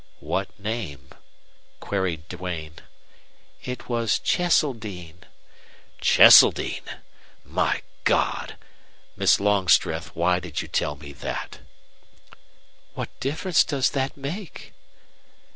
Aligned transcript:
"What 0.19 0.49
name?" 0.59 1.11
queried 1.79 2.27
Duane. 2.27 2.77
"It 3.63 3.87
was 3.87 4.17
Cheseldine." 4.17 5.25
"CHESELDINE! 5.99 6.85
My 7.45 7.83
God! 8.03 8.57
Miss 9.15 9.39
Longstreth, 9.39 10.07
why 10.15 10.39
did 10.39 10.59
you 10.59 10.67
tell 10.67 10.95
me 10.95 11.13
that?" 11.13 11.59
"What 12.95 13.09
difference 13.19 13.63
does 13.63 13.91
that 13.91 14.17
make?" 14.17 14.73